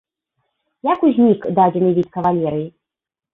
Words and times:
Як 0.87 0.99
узнік 1.09 1.45
дадзены 1.59 1.93
від 1.99 2.09
кавалерыі? 2.17 2.67